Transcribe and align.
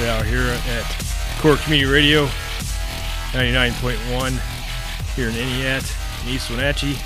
hour 0.00 0.24
here 0.24 0.58
at 0.68 1.36
Core 1.38 1.56
Community 1.56 1.90
Radio 1.90 2.26
99.1 3.32 5.14
here 5.14 5.28
in 5.28 5.34
Entiat 5.34 6.24
in 6.24 6.34
East 6.34 6.50
Wenatchee. 6.50 6.96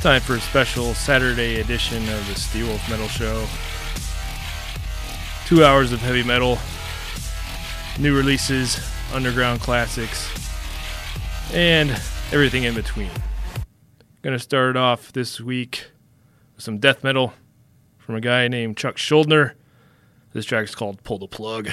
Time 0.00 0.20
for 0.20 0.36
a 0.36 0.40
special 0.40 0.94
Saturday 0.94 1.60
edition 1.60 2.02
of 2.08 2.26
the 2.26 2.34
Steelwolf 2.34 2.88
Metal 2.88 3.08
Show. 3.08 3.46
Two 5.46 5.64
hours 5.64 5.92
of 5.92 6.00
heavy 6.00 6.22
metal, 6.22 6.58
new 7.98 8.16
releases, 8.16 8.80
underground 9.12 9.60
classics, 9.60 10.28
and 11.52 11.90
everything 12.32 12.64
in 12.64 12.74
between. 12.74 13.10
Gonna 14.22 14.38
start 14.38 14.76
off 14.76 15.12
this 15.12 15.40
week 15.40 15.86
with 16.54 16.64
some 16.64 16.78
death 16.78 17.04
metal 17.04 17.34
from 17.98 18.14
a 18.14 18.20
guy 18.20 18.48
named 18.48 18.76
Chuck 18.76 18.96
Schuldiner. 18.96 19.52
This 20.32 20.44
track 20.44 20.64
is 20.64 20.74
called 20.74 21.02
Pull 21.04 21.18
the 21.18 21.26
Plug. 21.26 21.70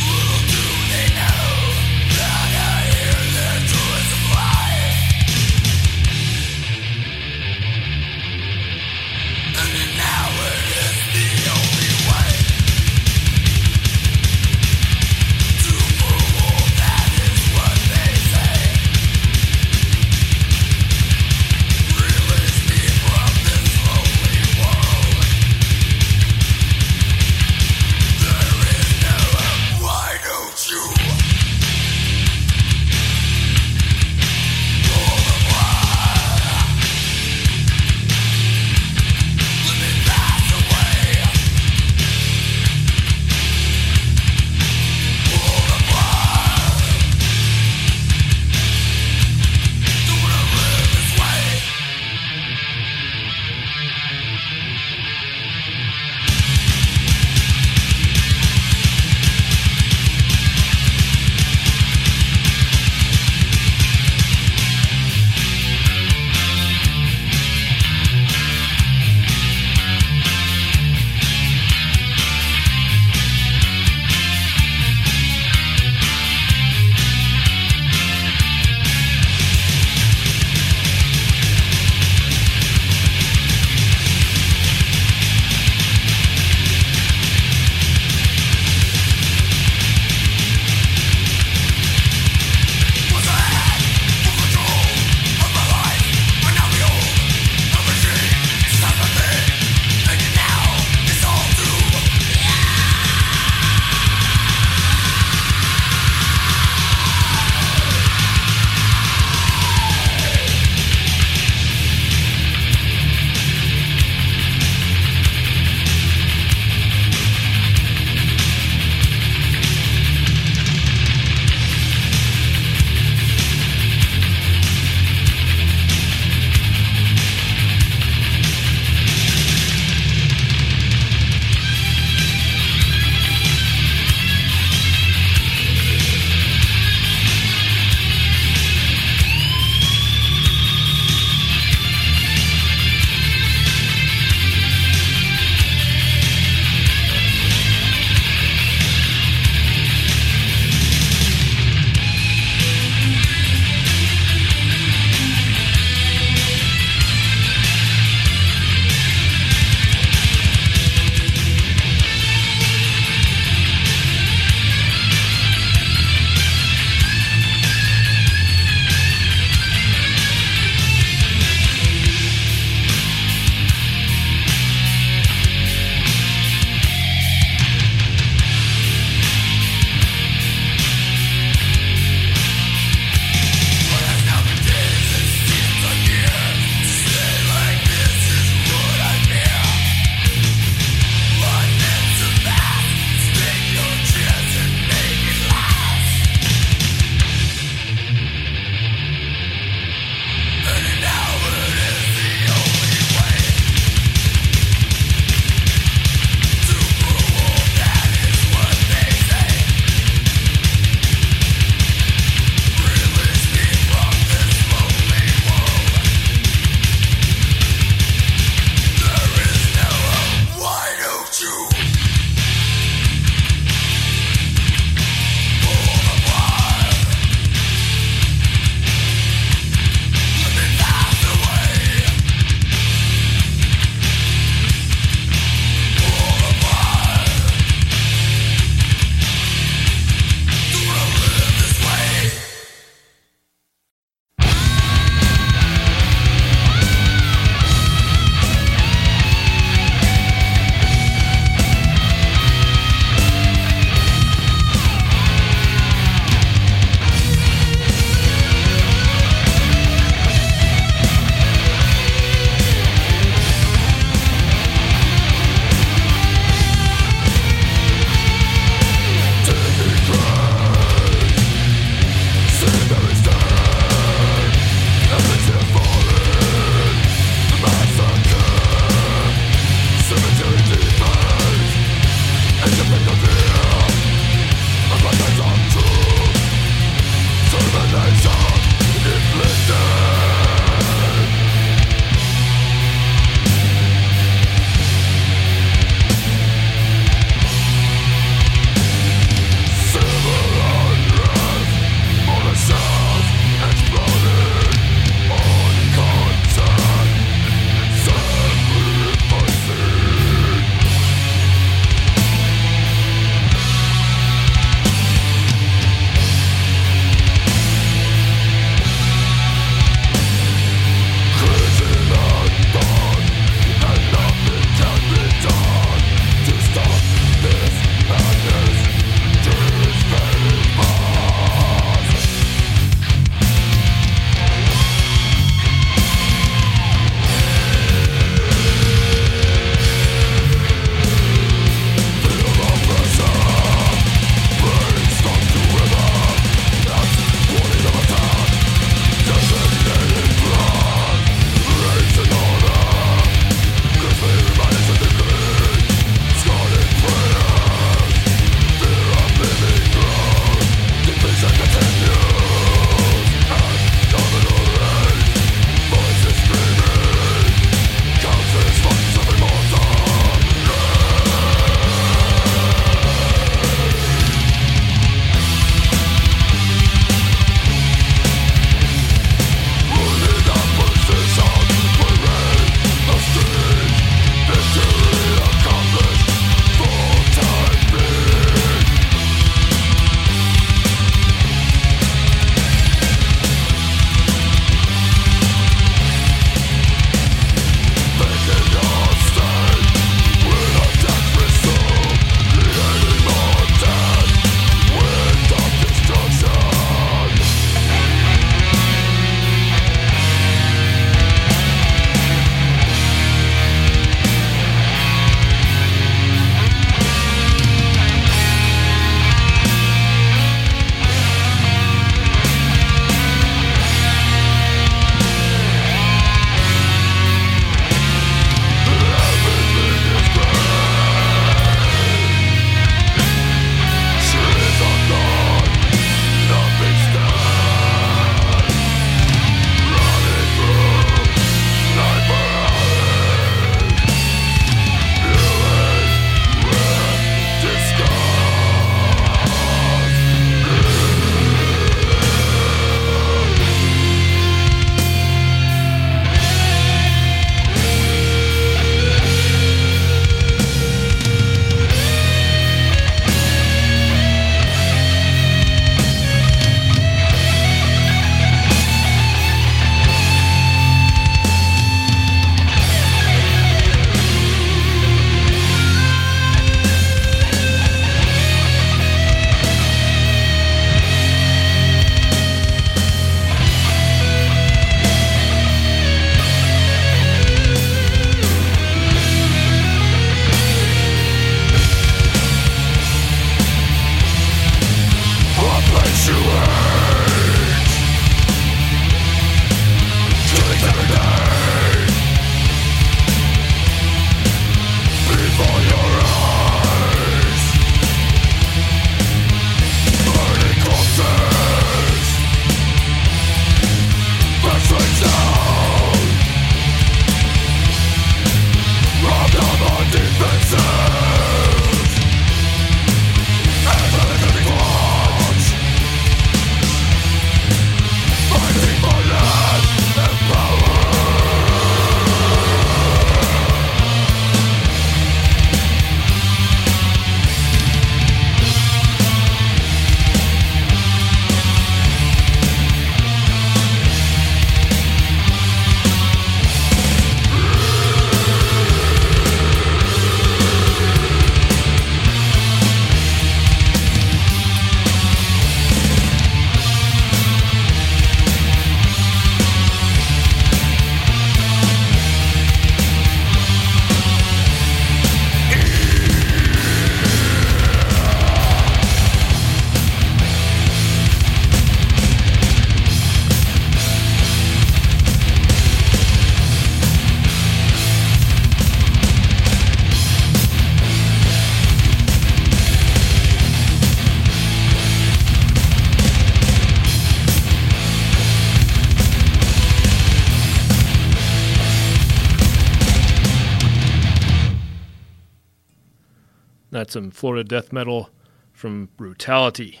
Florida 597.38 597.62
death 597.62 597.92
metal 597.92 598.30
from 598.72 599.10
Brutality. 599.16 600.00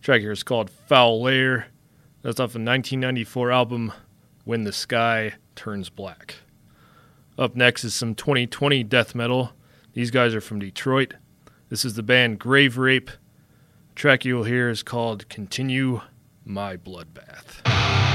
track 0.00 0.22
here 0.22 0.32
is 0.32 0.42
called 0.42 0.70
Foul 0.70 1.20
Lair. 1.20 1.66
That's 2.22 2.40
off 2.40 2.54
the 2.54 2.60
1994 2.60 3.52
album 3.52 3.92
When 4.44 4.64
the 4.64 4.72
Sky 4.72 5.34
Turns 5.54 5.90
Black. 5.90 6.36
Up 7.36 7.54
next 7.54 7.84
is 7.84 7.94
some 7.94 8.14
2020 8.14 8.84
death 8.84 9.14
metal. 9.14 9.52
These 9.92 10.10
guys 10.10 10.34
are 10.34 10.40
from 10.40 10.60
Detroit. 10.60 11.12
This 11.68 11.84
is 11.84 11.92
the 11.92 12.02
band 12.02 12.40
Graverape. 12.40 13.08
The 13.08 13.94
track 13.94 14.24
you'll 14.24 14.44
hear 14.44 14.70
is 14.70 14.82
called 14.82 15.28
Continue 15.28 16.00
My 16.46 16.78
Bloodbath. 16.78 18.11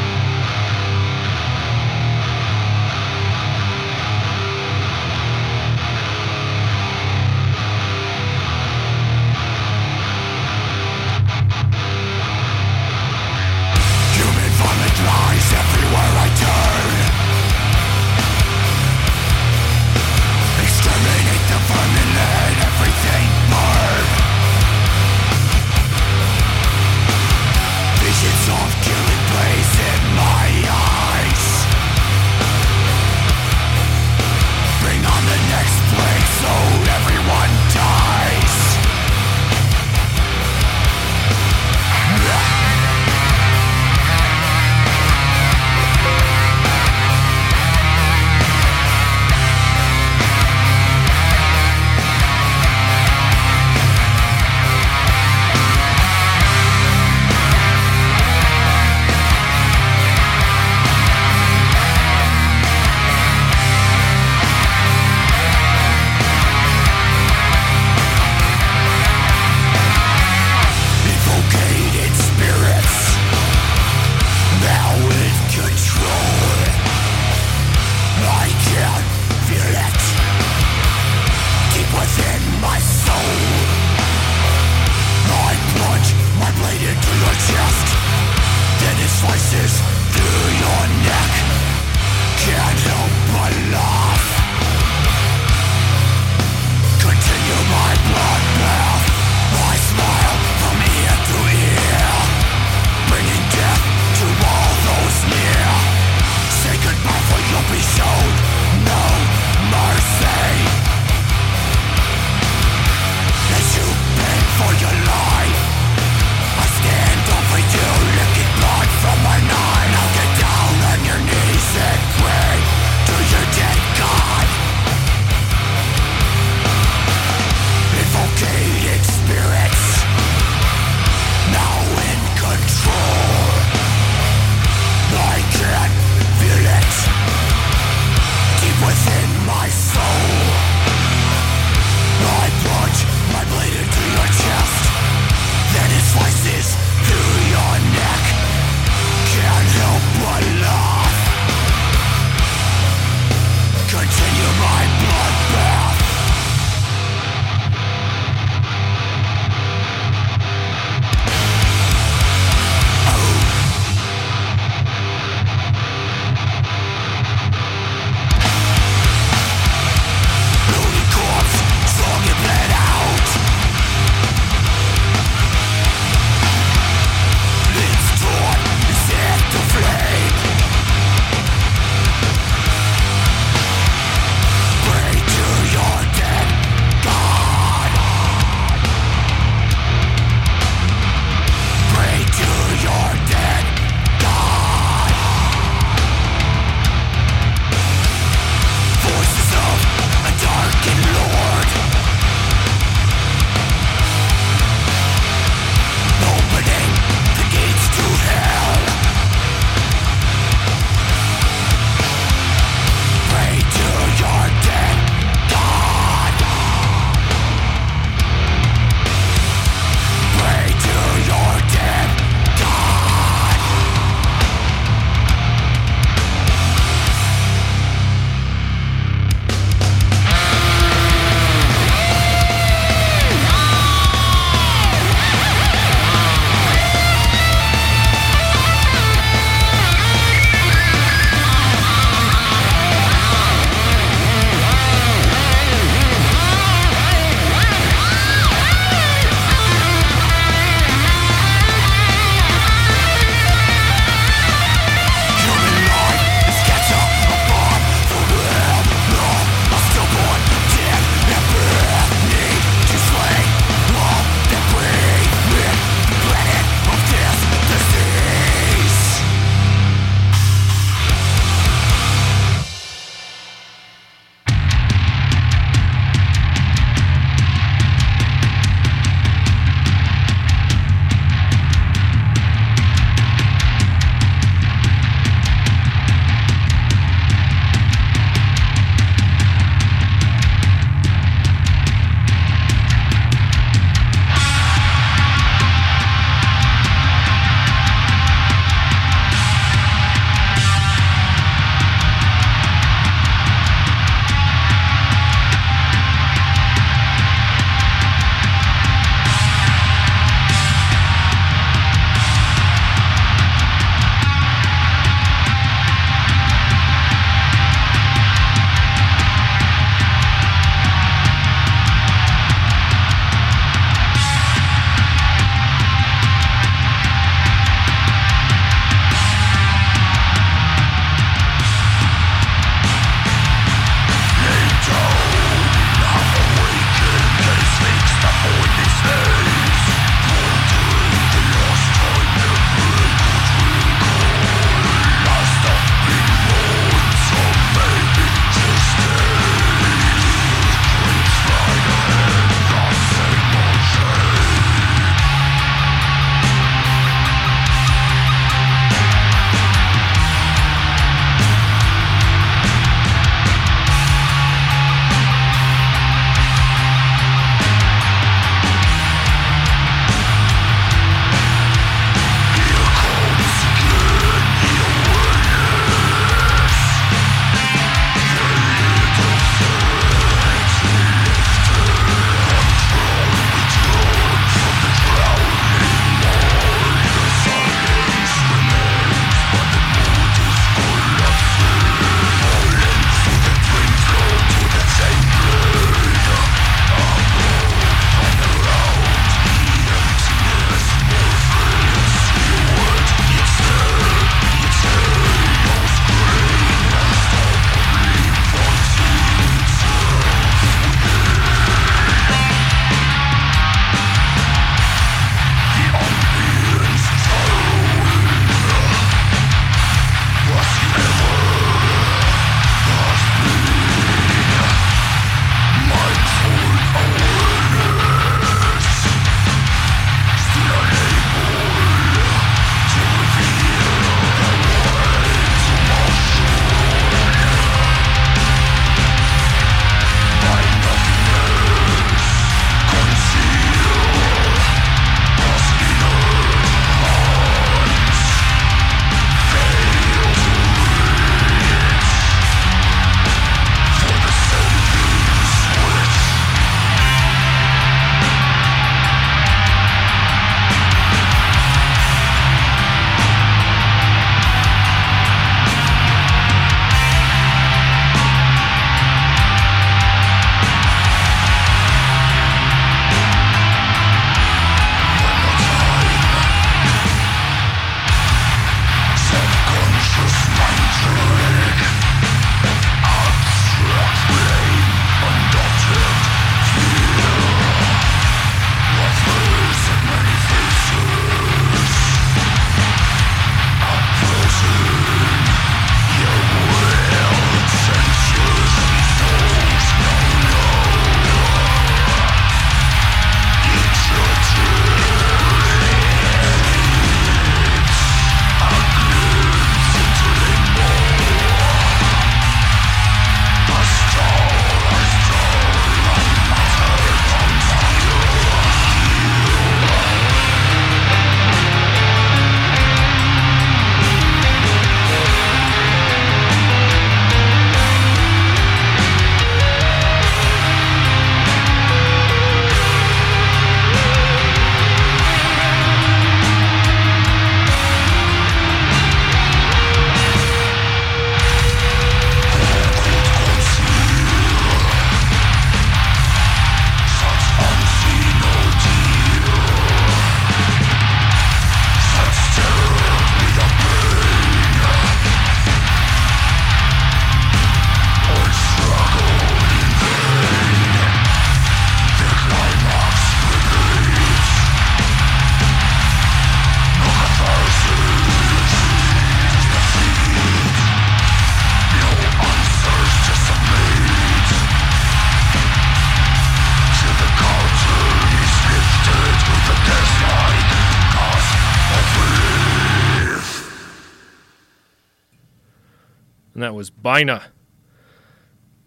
And 587.08 587.30
that 587.30 587.34
was 587.34 587.44
Bina. 587.44 587.44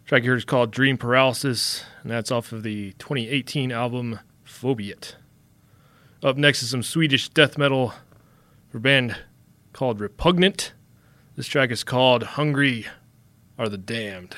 Track 0.06 0.22
here 0.22 0.35
is 0.35 0.44
called 0.44 0.70
Dream 0.70 0.98
Paralysis, 0.98 1.85
and 2.02 2.11
that's 2.11 2.30
off 2.30 2.52
of 2.52 2.62
the 2.62 2.92
2018 2.98 3.70
album 3.72 4.20
Phobiat. 4.44 5.14
Up 6.22 6.37
next 6.37 6.62
is 6.62 6.70
some 6.70 6.83
Swedish 6.83 7.28
death 7.28 7.56
metal 7.56 7.94
for 8.68 8.78
a 8.78 8.80
band 8.80 9.16
called 9.72 10.00
Repugnant. 10.00 10.72
This 11.37 11.46
track 11.46 11.70
is 11.70 11.85
called 11.85 12.22
Hungry 12.22 12.87
Are 13.59 13.68
the 13.68 13.78
Damned. 13.78 14.37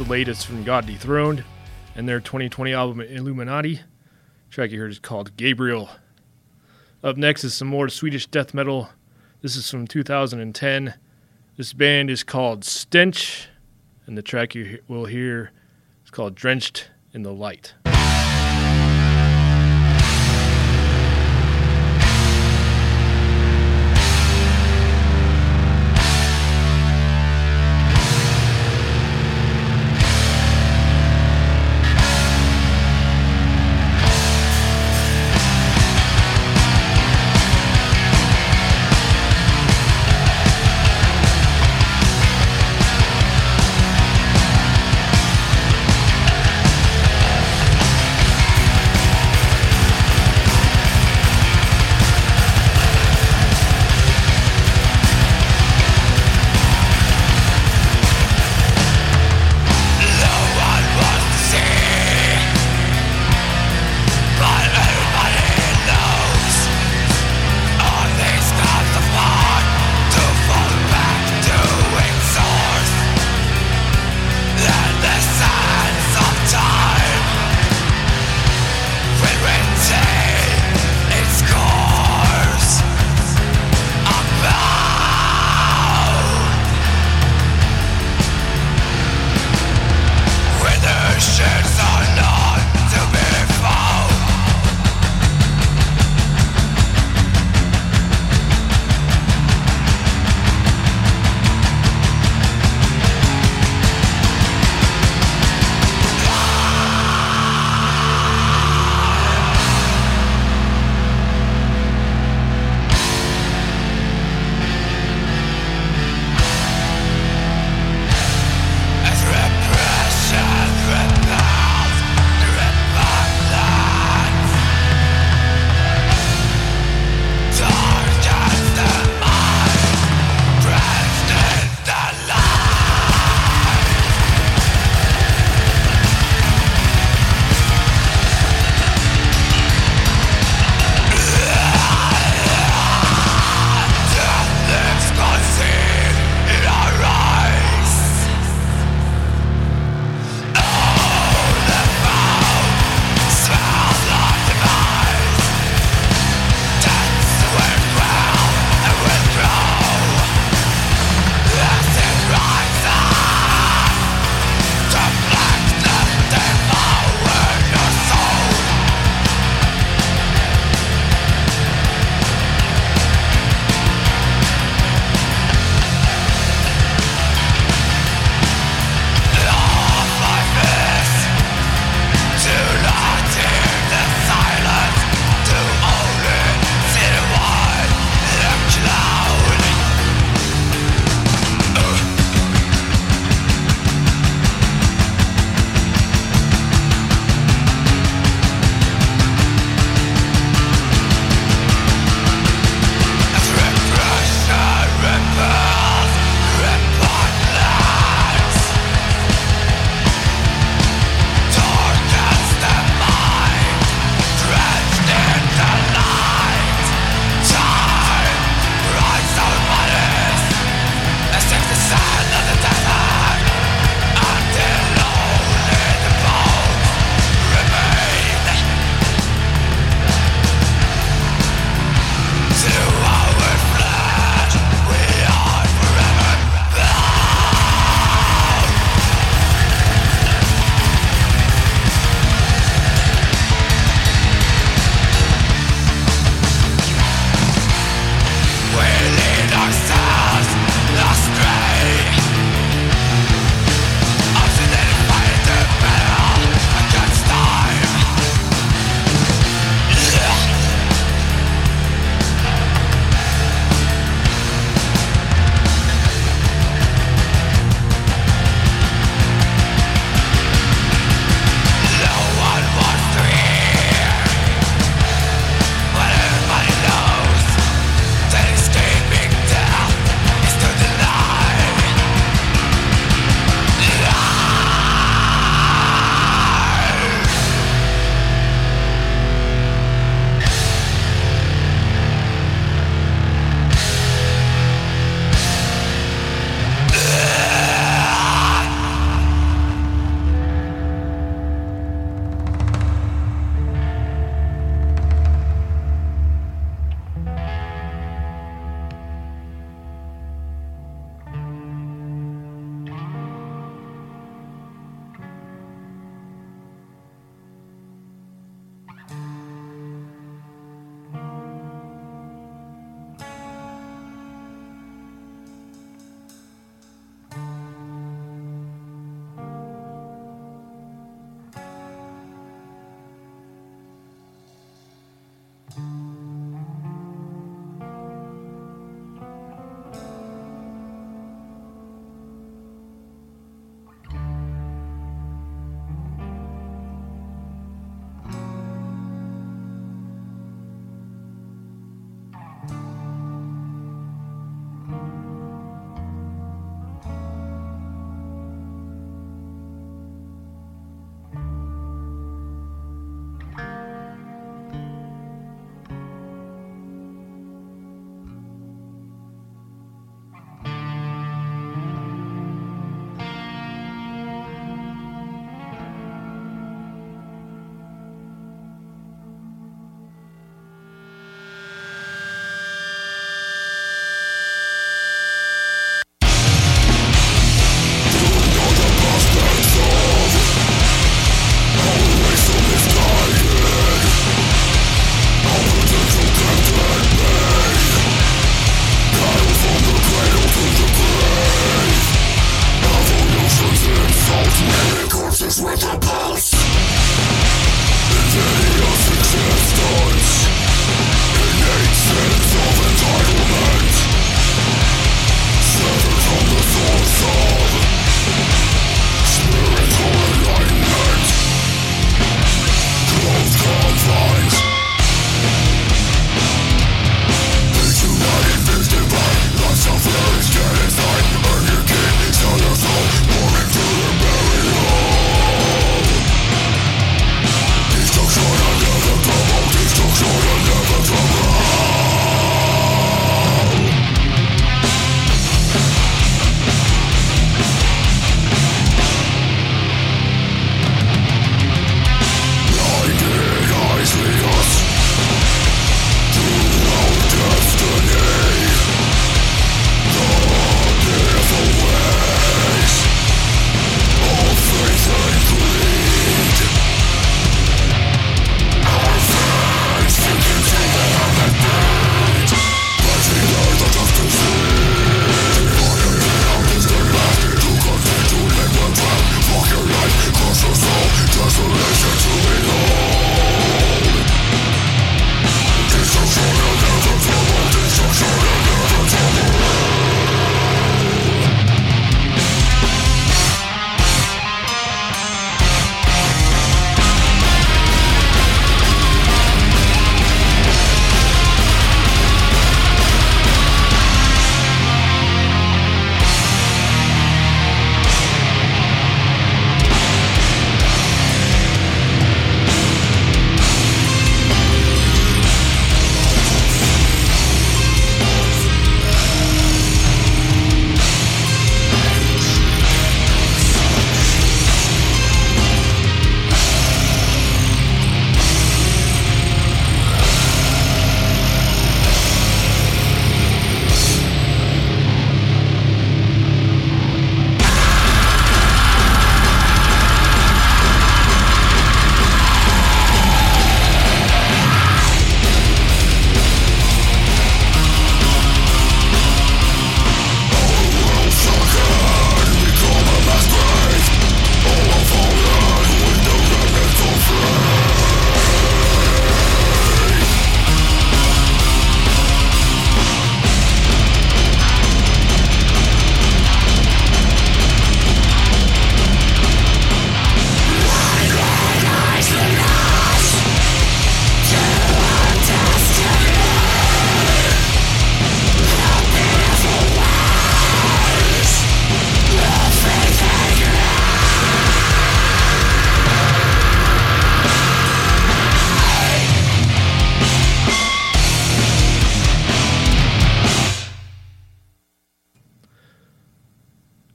The 0.00 0.10
latest 0.10 0.46
from 0.46 0.64
God 0.64 0.86
Dethroned 0.86 1.44
and 1.94 2.08
their 2.08 2.20
2020 2.20 2.72
album 2.72 3.02
Illuminati. 3.02 3.74
The 3.74 3.82
track 4.48 4.70
you 4.70 4.80
heard 4.80 4.90
is 4.90 4.98
called 4.98 5.36
Gabriel. 5.36 5.90
Up 7.04 7.18
next 7.18 7.44
is 7.44 7.52
some 7.52 7.68
more 7.68 7.90
Swedish 7.90 8.26
death 8.26 8.54
metal. 8.54 8.88
This 9.42 9.56
is 9.56 9.70
from 9.70 9.86
2010. 9.86 10.94
This 11.58 11.74
band 11.74 12.08
is 12.08 12.24
called 12.24 12.64
Stench, 12.64 13.48
and 14.06 14.16
the 14.16 14.22
track 14.22 14.54
you 14.54 14.80
will 14.88 15.04
hear 15.04 15.52
is 16.02 16.10
called 16.10 16.34
Drenched 16.34 16.90
in 17.12 17.22
the 17.22 17.32
Light. 17.32 17.74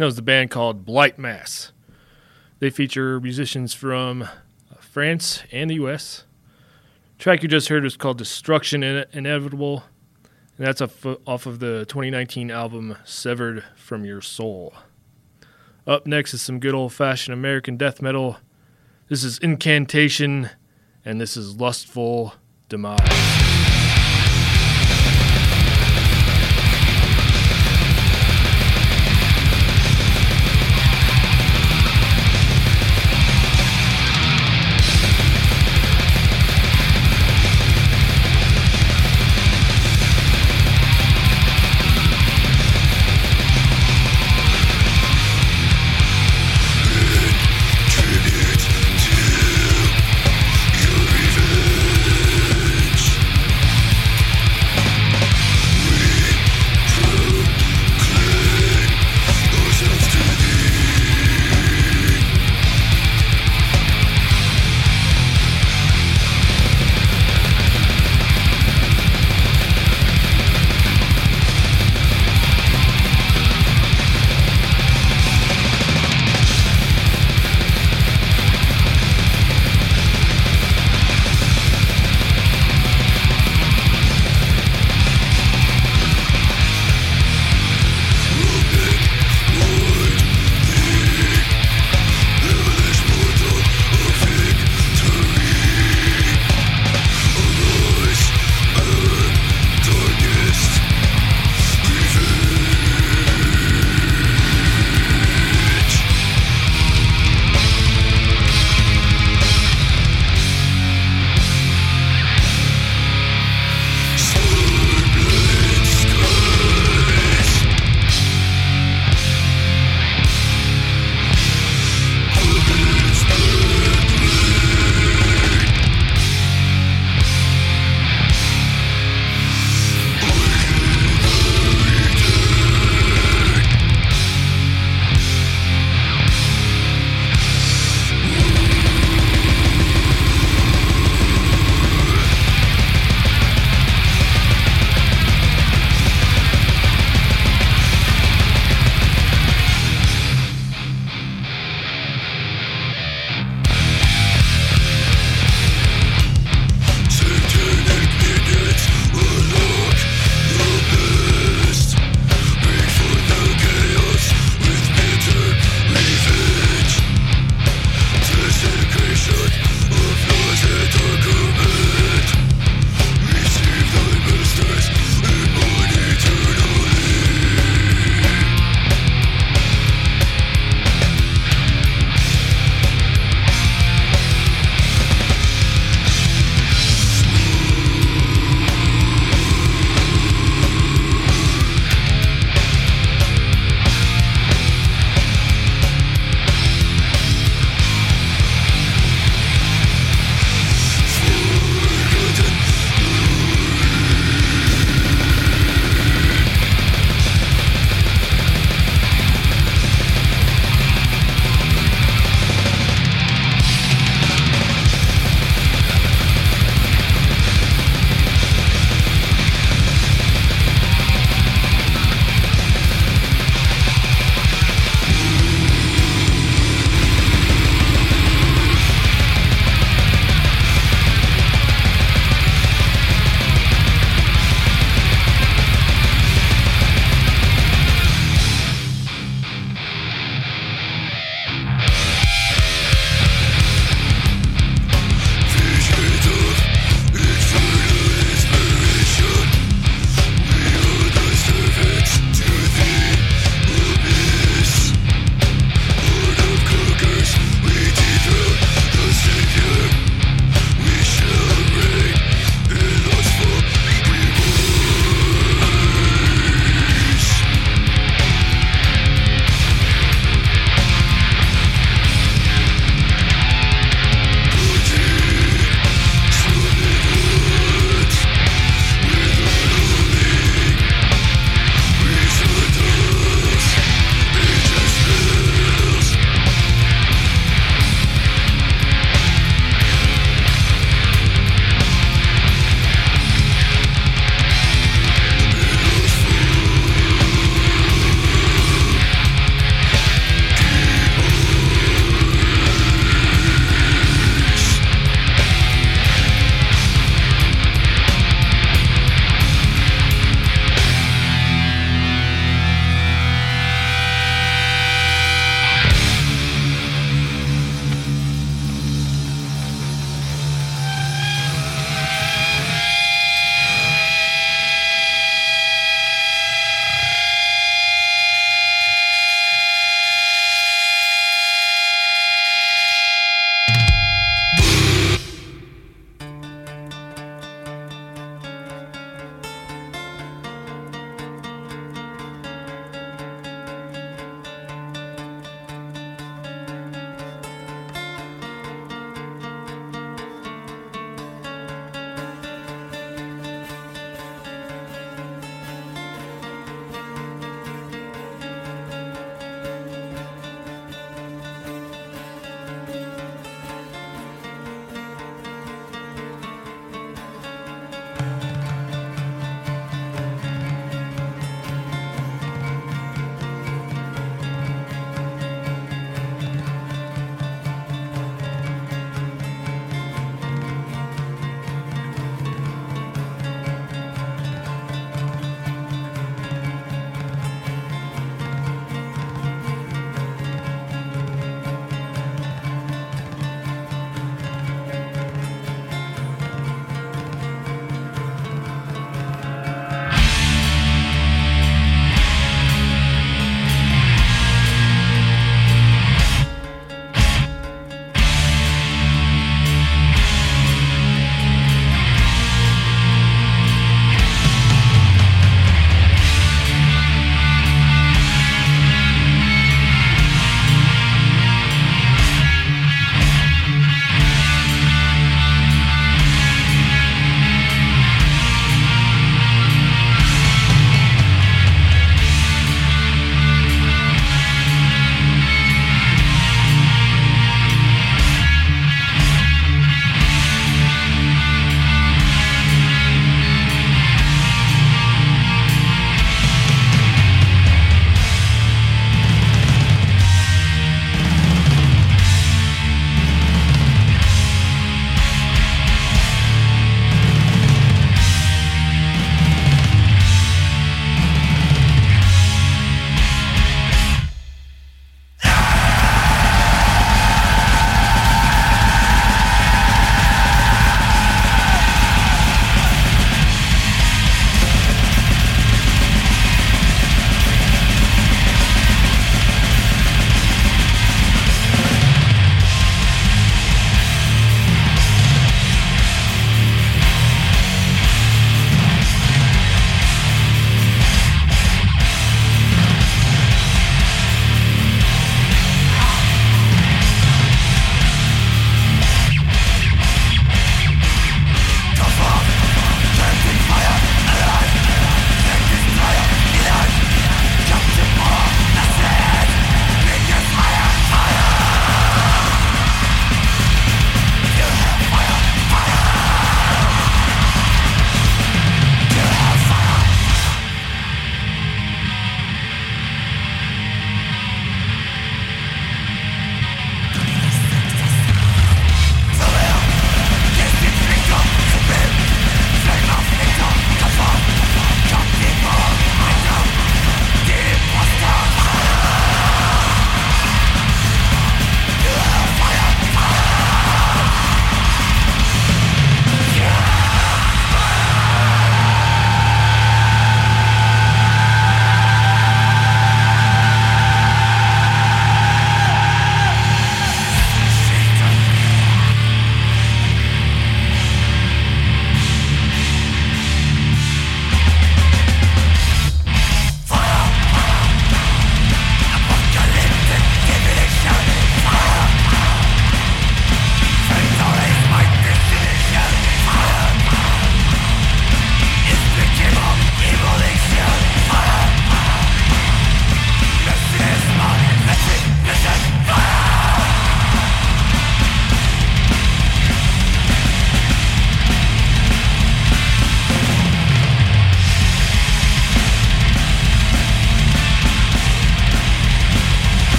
That 0.00 0.06
was 0.06 0.16
the 0.16 0.22
band 0.22 0.50
called 0.50 0.84
Blight 0.84 1.18
Mass. 1.18 1.72
They 2.60 2.70
feature 2.70 3.20
musicians 3.20 3.74
from 3.74 4.22
uh, 4.22 4.28
France 4.80 5.42
and 5.50 5.70
the 5.70 5.74
U.S. 5.74 6.24
The 7.16 7.22
track 7.22 7.42
you 7.42 7.48
just 7.48 7.68
heard 7.68 7.82
was 7.82 7.96
called 7.96 8.18
Destruction 8.18 8.82
Inevitable, 8.84 9.84
and 10.56 10.66
that's 10.66 10.80
off, 10.80 11.04
off 11.26 11.46
of 11.46 11.58
the 11.58 11.84
2019 11.86 12.50
album 12.50 12.96
Severed 13.04 13.64
from 13.76 14.04
Your 14.04 14.20
Soul. 14.20 14.74
Up 15.86 16.06
next 16.06 16.34
is 16.34 16.42
some 16.42 16.60
good 16.60 16.74
old 16.74 16.92
fashioned 16.92 17.32
American 17.32 17.76
death 17.76 18.02
metal. 18.02 18.38
This 19.08 19.24
is 19.24 19.38
Incantation, 19.38 20.50
and 21.04 21.20
this 21.20 21.36
is 21.36 21.56
Lustful 21.56 22.34
Demise. 22.68 23.47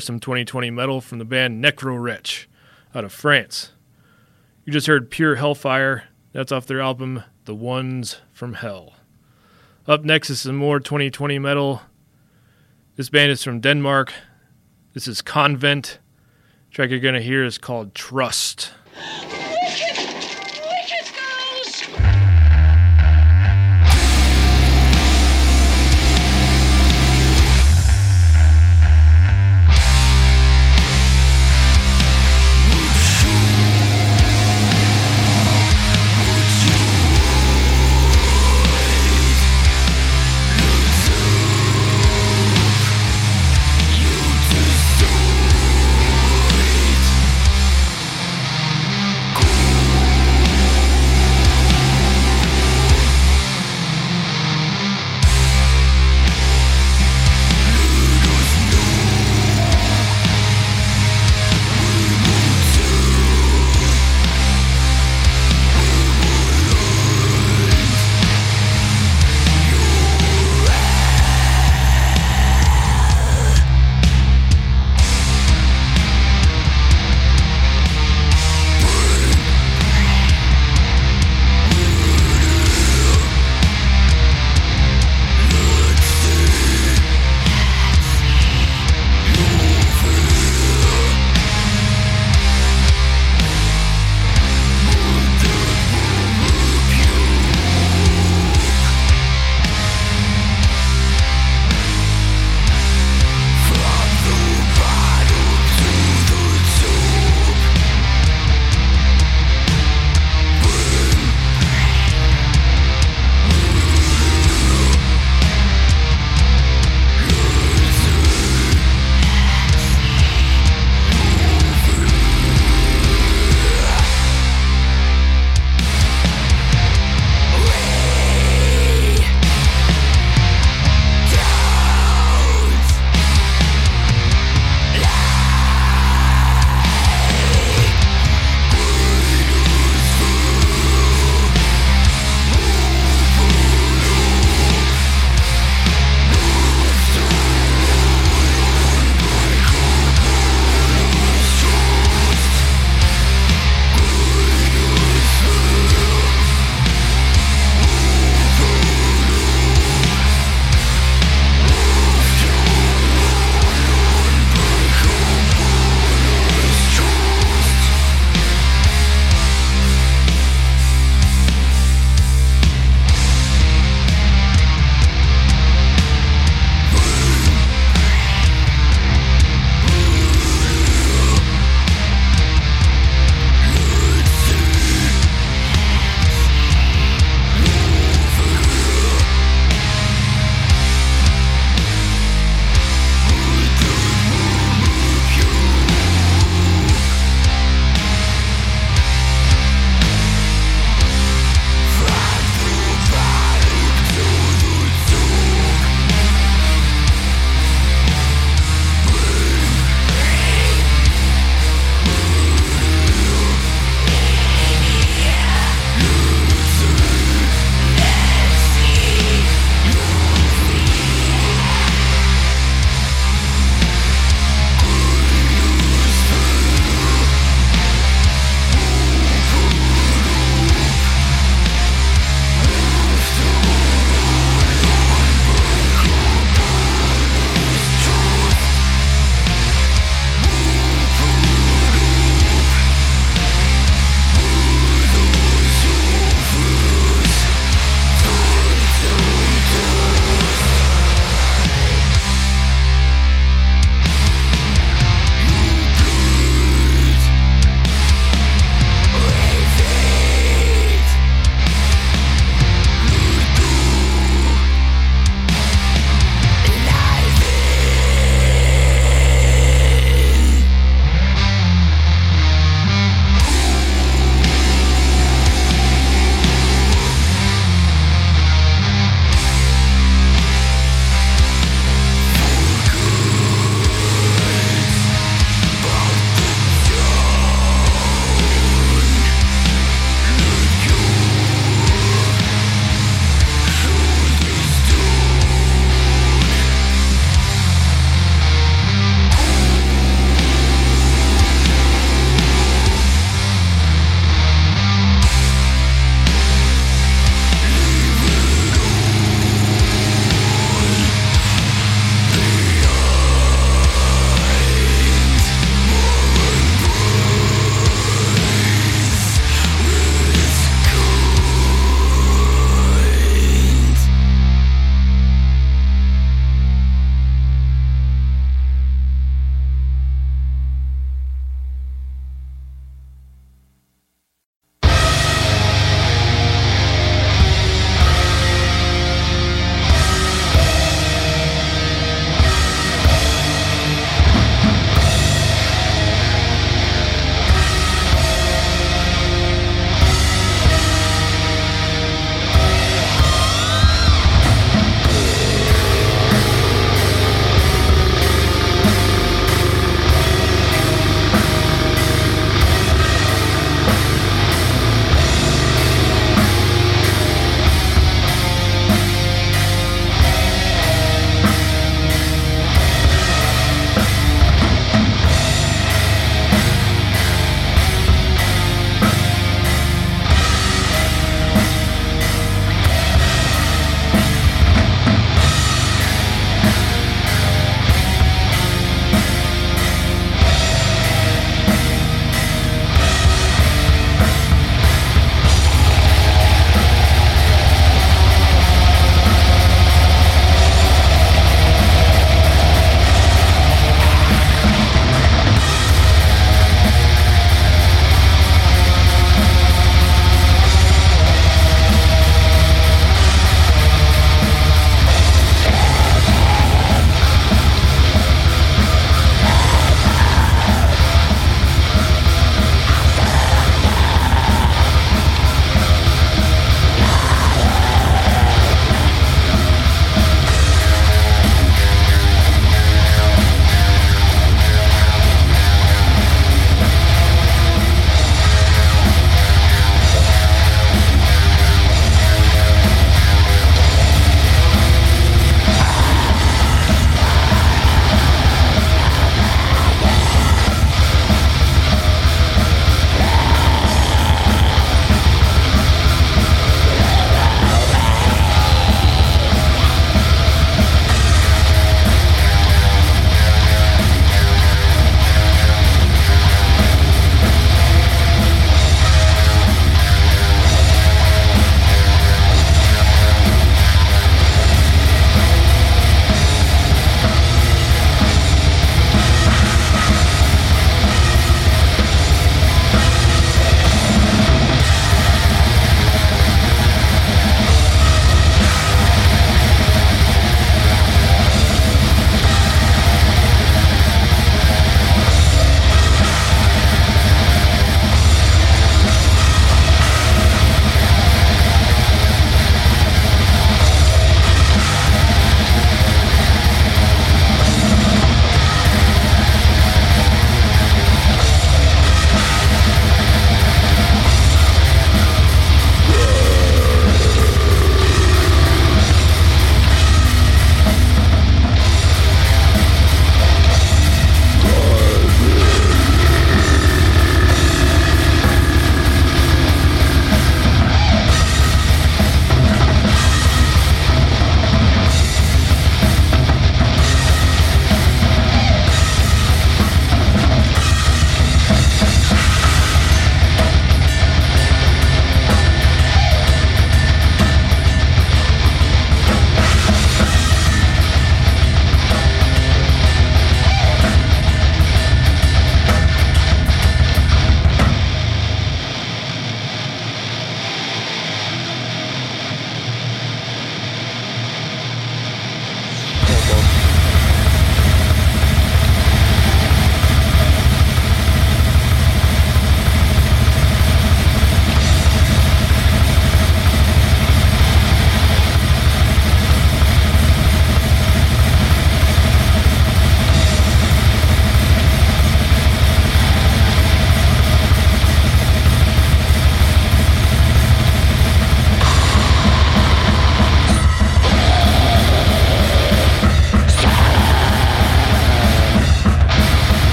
Some 0.00 0.20
2020 0.20 0.70
metal 0.70 1.00
from 1.00 1.18
the 1.18 1.24
band 1.24 1.62
Necrowretch 1.62 2.46
out 2.94 3.04
of 3.04 3.12
France. 3.12 3.72
You 4.64 4.72
just 4.72 4.86
heard 4.86 5.10
Pure 5.10 5.36
Hellfire. 5.36 6.04
That's 6.32 6.52
off 6.52 6.66
their 6.66 6.80
album 6.80 7.22
The 7.44 7.54
Ones 7.54 8.20
from 8.32 8.54
Hell. 8.54 8.94
Up 9.86 10.04
next 10.04 10.30
is 10.30 10.40
some 10.40 10.56
more 10.56 10.80
2020 10.80 11.38
metal. 11.38 11.82
This 12.96 13.10
band 13.10 13.30
is 13.30 13.44
from 13.44 13.60
Denmark. 13.60 14.12
This 14.94 15.06
is 15.06 15.20
Konvent. 15.20 15.98
The 16.68 16.70
track 16.70 16.90
you're 16.90 17.00
going 17.00 17.14
to 17.14 17.20
hear 17.20 17.44
is 17.44 17.58
called 17.58 17.94
Trust. 17.94 18.72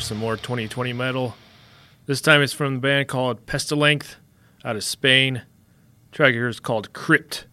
Some 0.00 0.18
more 0.18 0.36
2020 0.36 0.92
metal. 0.92 1.36
This 2.06 2.20
time 2.20 2.42
it's 2.42 2.52
from 2.52 2.74
the 2.74 2.80
band 2.80 3.08
called 3.08 3.46
Pestilength 3.46 4.16
out 4.64 4.76
of 4.76 4.84
Spain. 4.84 5.42
The 6.10 6.16
track 6.16 6.34
here 6.34 6.48
is 6.48 6.60
called 6.60 6.92
Crypt, 6.92 7.46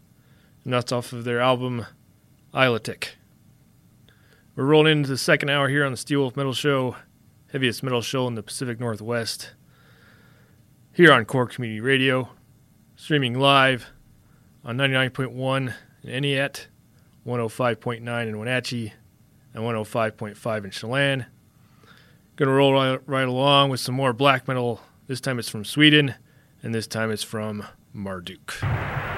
and 0.64 0.74
that's 0.74 0.92
off 0.92 1.14
of 1.14 1.24
their 1.24 1.40
album 1.40 1.86
Ilotic. 2.54 3.10
We're 4.56 4.66
rolling 4.66 5.00
into 5.00 5.10
the 5.10 5.18
second 5.18 5.50
hour 5.50 5.70
here 5.70 5.86
on 5.86 5.92
the 5.92 5.98
Steelwolf 5.98 6.36
Metal 6.36 6.54
Show, 6.54 6.98
heaviest 7.52 7.82
metal 7.82 8.02
show 8.02 8.28
in 8.28 8.36
the 8.36 8.44
Pacific 8.44 8.80
Northwest. 8.80 9.54
Here 10.92 11.12
on 11.12 11.26
Core 11.26 11.48
Community 11.48 11.82
Radio, 11.82 12.30
streaming 12.96 13.40
live 13.40 13.88
on 14.64 14.78
99.1 14.78 15.74
in 16.04 16.24
Entiat, 16.24 16.68
105.9 17.26 18.28
in 18.28 18.38
Wenatchee, 18.38 18.94
and 19.54 19.64
105.5 19.64 20.64
in 20.64 20.70
Chelan. 20.72 21.26
Gonna 22.36 22.52
roll 22.52 22.74
right, 22.74 23.00
right 23.06 23.28
along 23.28 23.70
with 23.70 23.80
some 23.80 23.94
more 23.94 24.12
black 24.12 24.48
metal. 24.48 24.82
This 25.06 25.22
time 25.22 25.38
it's 25.38 25.50
from 25.50 25.64
Sweden, 25.64 26.16
and 26.64 26.74
this 26.74 26.88
time 26.88 27.12
it's 27.12 27.22
from 27.22 27.64
Marduk. 27.94 29.13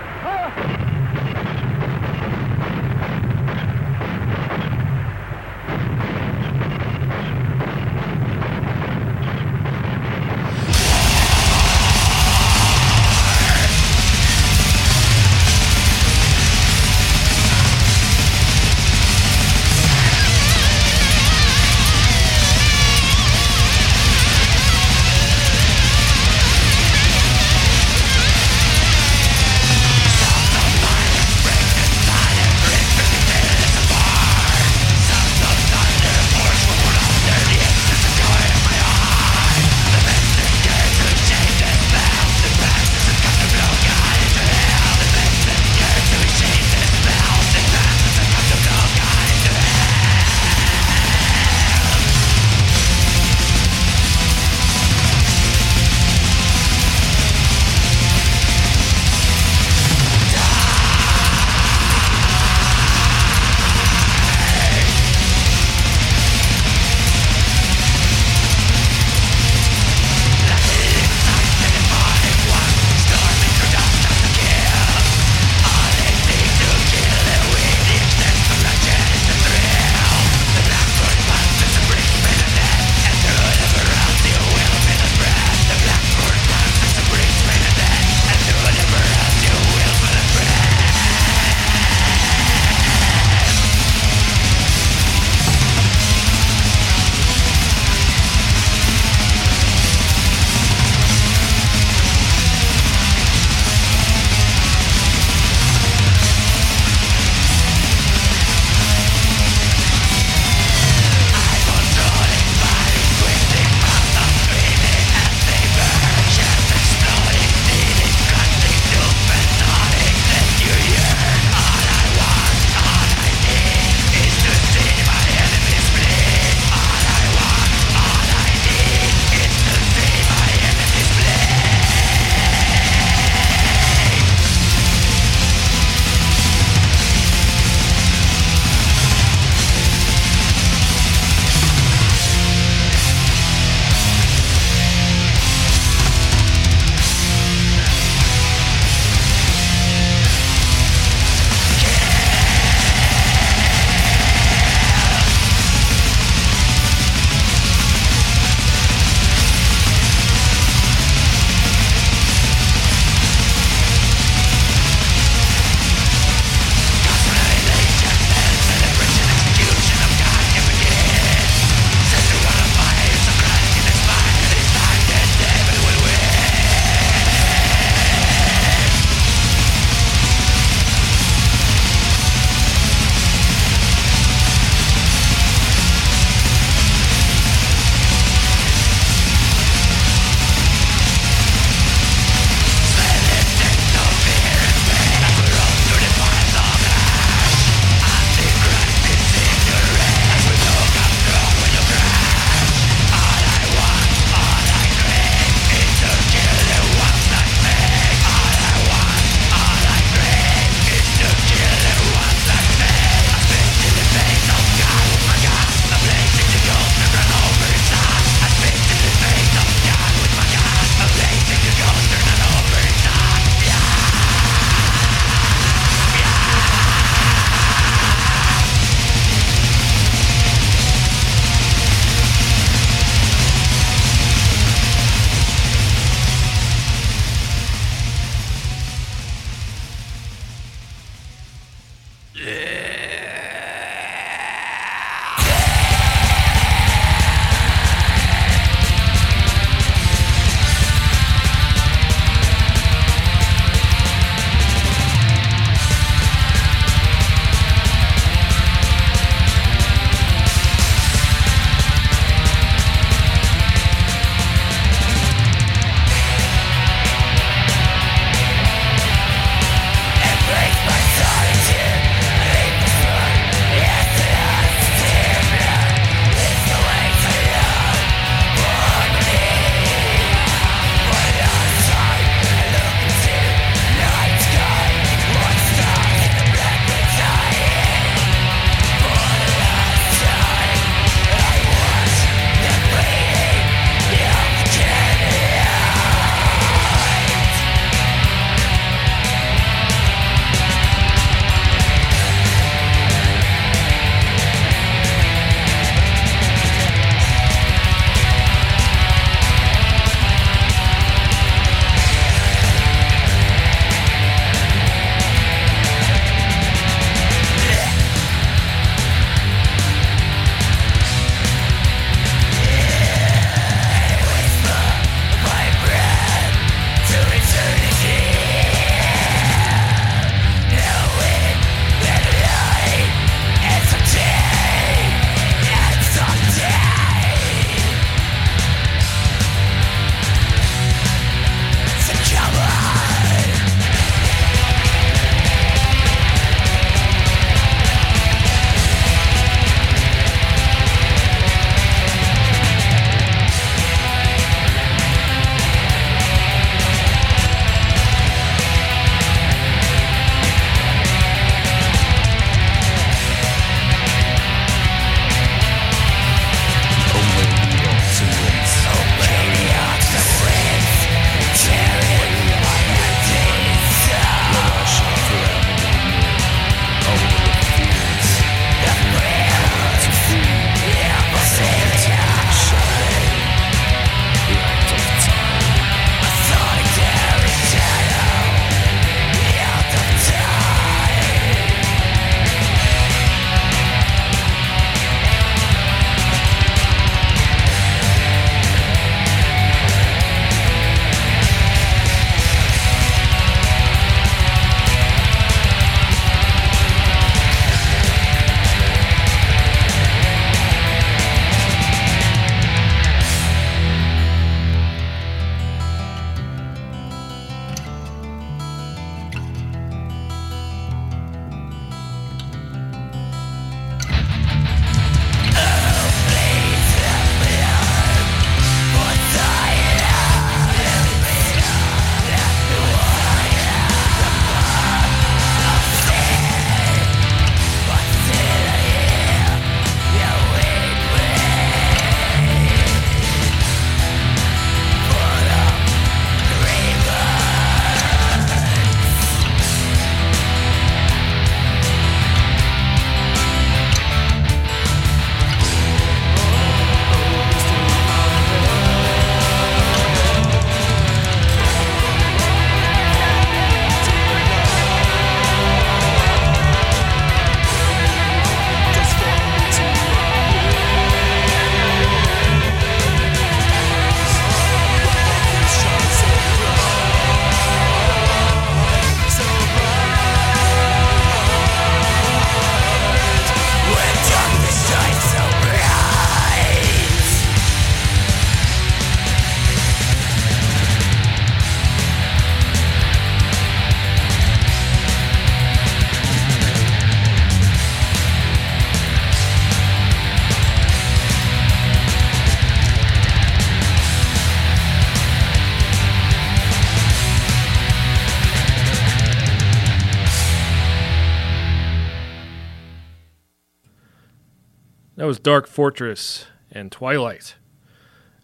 Dark 515.45 515.67
Fortress 515.67 516.47
and 516.71 516.91
Twilight. 516.91 517.53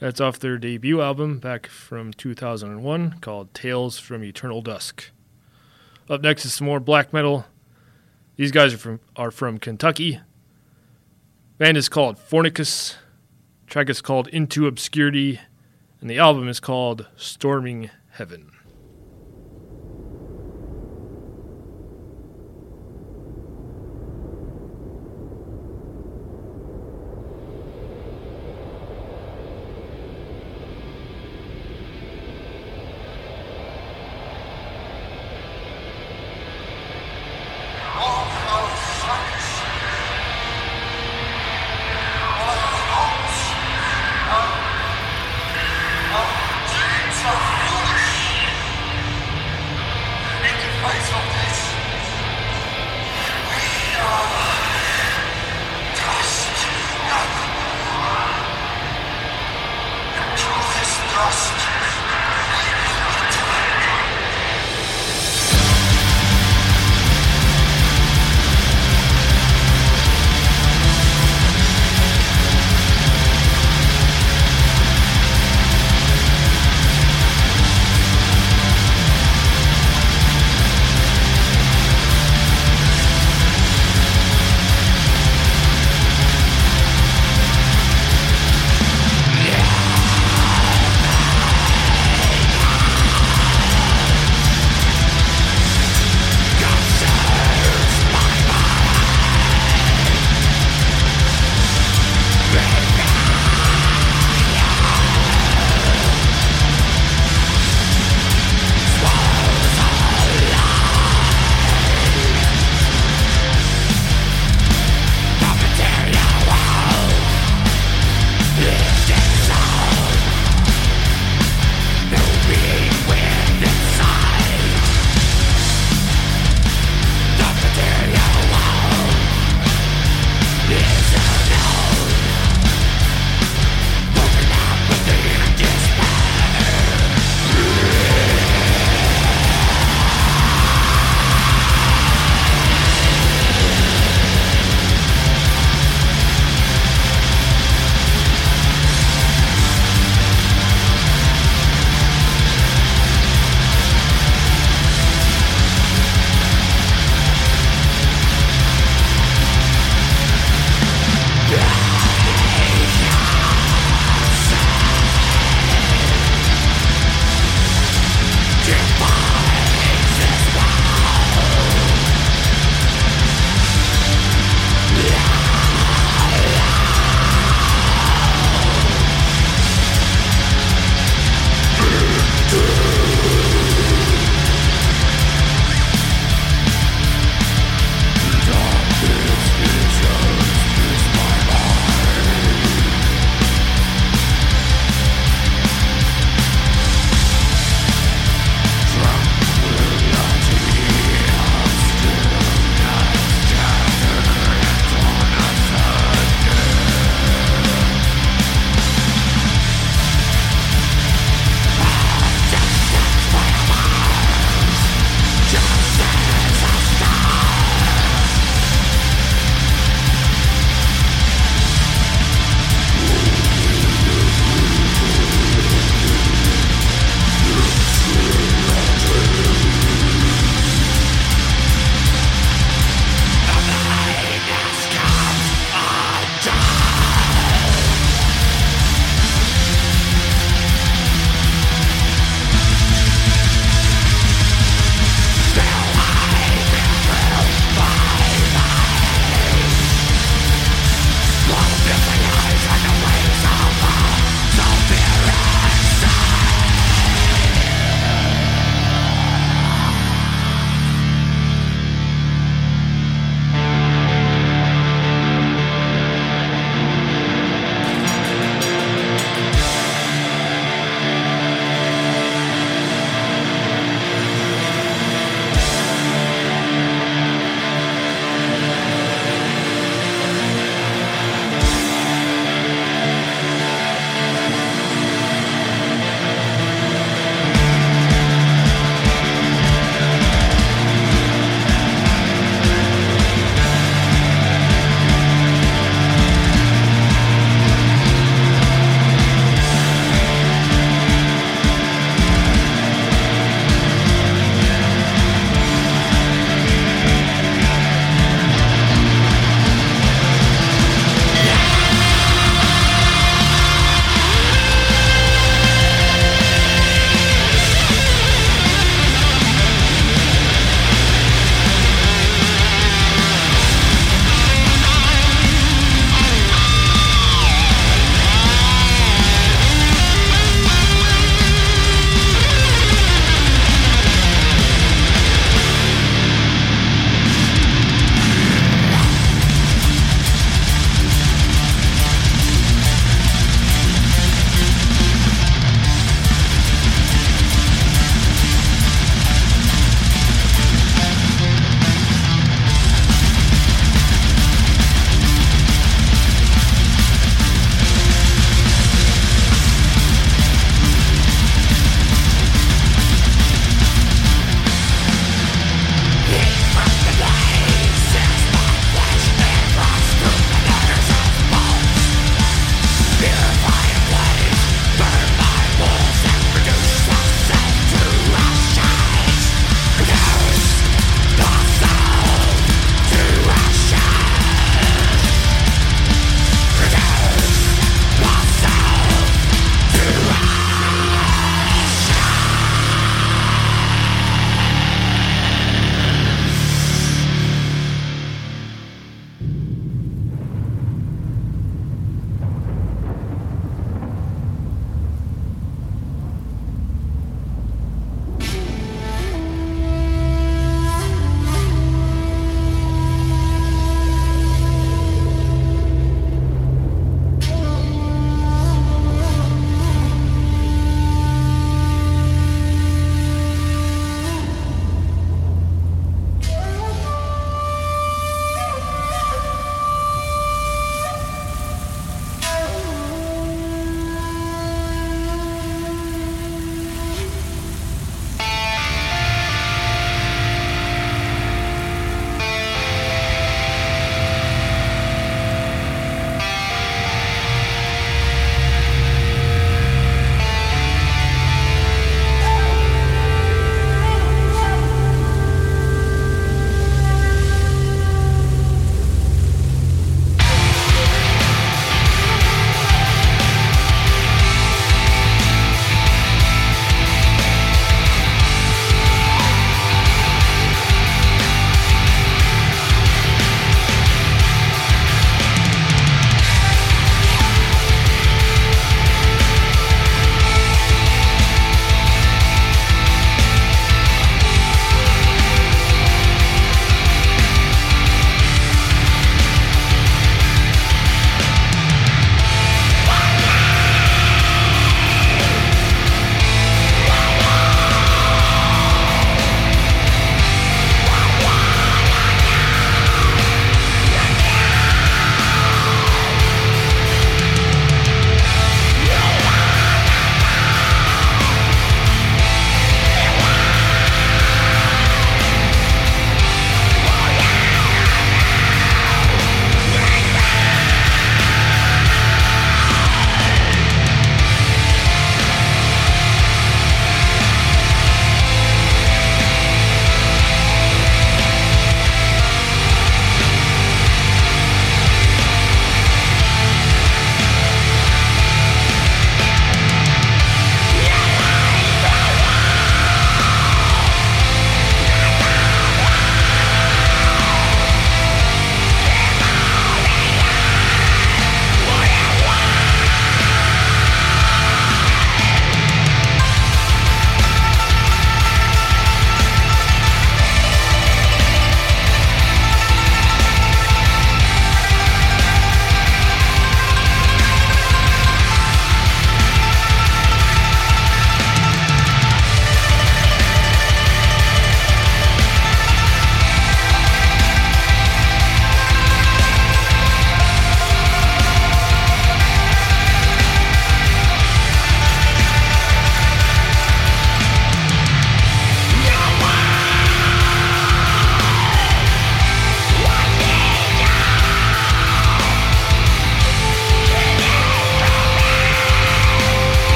That's 0.00 0.20
off 0.20 0.40
their 0.40 0.58
debut 0.58 1.00
album 1.00 1.38
back 1.38 1.68
from 1.68 2.12
2001 2.12 3.20
called 3.20 3.54
Tales 3.54 4.00
from 4.00 4.24
Eternal 4.24 4.62
Dusk. 4.62 5.12
Up 6.10 6.22
next 6.22 6.44
is 6.44 6.54
some 6.54 6.66
more 6.66 6.80
black 6.80 7.12
metal. 7.12 7.46
These 8.34 8.50
guys 8.50 8.74
are 8.74 8.78
from 8.78 8.98
are 9.14 9.30
from 9.30 9.58
Kentucky. 9.58 10.18
Band 11.56 11.76
is 11.76 11.88
called 11.88 12.16
Fornicus. 12.18 12.96
Track 13.68 13.88
is 13.88 14.00
called 14.00 14.26
Into 14.26 14.66
Obscurity, 14.66 15.38
and 16.00 16.10
the 16.10 16.18
album 16.18 16.48
is 16.48 16.58
called 16.58 17.06
Storming 17.16 17.90
Heaven. 18.10 18.50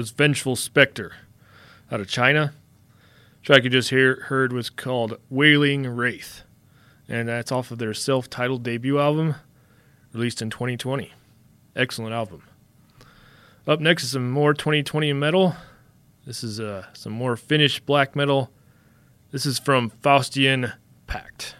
Was 0.00 0.12
Vengeful 0.12 0.56
Spectre 0.56 1.12
out 1.92 2.00
of 2.00 2.08
China. 2.08 2.54
The 3.42 3.46
track 3.46 3.64
you 3.64 3.68
just 3.68 3.90
hear, 3.90 4.22
heard 4.28 4.50
was 4.50 4.70
called 4.70 5.18
Wailing 5.28 5.86
Wraith. 5.86 6.40
And 7.06 7.28
that's 7.28 7.52
off 7.52 7.70
of 7.70 7.76
their 7.76 7.92
self 7.92 8.30
titled 8.30 8.62
debut 8.62 8.98
album, 8.98 9.34
released 10.14 10.40
in 10.40 10.48
2020. 10.48 11.12
Excellent 11.76 12.14
album. 12.14 12.44
Up 13.66 13.78
next 13.80 14.04
is 14.04 14.12
some 14.12 14.30
more 14.30 14.54
2020 14.54 15.12
metal. 15.12 15.54
This 16.24 16.42
is 16.42 16.58
uh, 16.58 16.86
some 16.94 17.12
more 17.12 17.36
Finnish 17.36 17.80
black 17.80 18.16
metal. 18.16 18.50
This 19.32 19.44
is 19.44 19.58
from 19.58 19.90
Faustian 19.90 20.72
Pact. 21.06 21.56